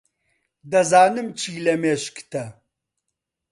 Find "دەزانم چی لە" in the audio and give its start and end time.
0.71-1.73